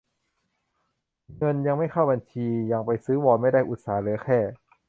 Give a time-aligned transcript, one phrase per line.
[1.37, 4.39] เงินยังไม่เข้าบัญชี ยังไปซื้อวอนไม่ได้ อุตส่าห์เหลือแค่